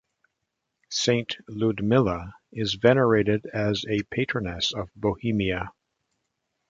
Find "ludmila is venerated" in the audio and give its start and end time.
1.47-3.45